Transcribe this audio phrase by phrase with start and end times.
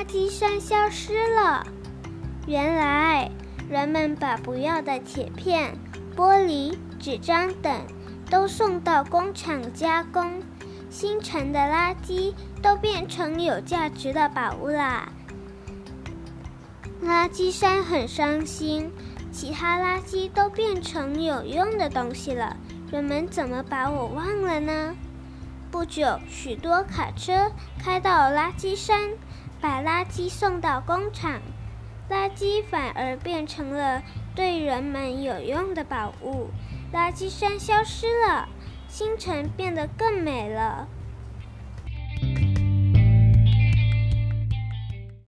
[0.00, 1.62] 垃圾山消失了。
[2.46, 3.30] 原来，
[3.68, 5.76] 人们把不要的铁片、
[6.16, 7.70] 玻璃、纸张等
[8.30, 10.42] 都送到工厂加工，
[10.88, 12.32] 新成的垃圾
[12.62, 15.12] 都变成有价值的宝物啦。
[17.04, 18.90] 垃圾山很伤心，
[19.30, 22.56] 其他垃圾都变成有用的东西了，
[22.90, 24.94] 人们怎么把我忘了呢？
[25.70, 29.10] 不久，许多卡车开到垃圾山，
[29.60, 31.40] 把垃圾送到工厂
[32.08, 34.02] 垃圾反而变成了
[34.34, 36.48] 对人们有用的宝物
[36.92, 38.48] 垃圾山消失了
[38.88, 40.88] 星辰变得更美了。